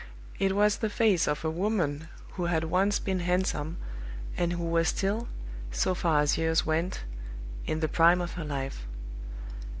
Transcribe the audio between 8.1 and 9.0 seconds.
of her life.